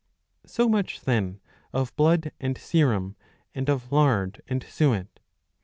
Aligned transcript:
^ 0.47 0.49
So 0.49 0.67
much 0.67 1.01
then 1.01 1.41
of 1.73 1.95
blood 1.95 2.31
and 2.39 2.57
serum, 2.57 3.15
and 3.53 3.69
of 3.69 3.91
lard 3.91 4.41
and 4.47 4.63
suet. 4.63 5.19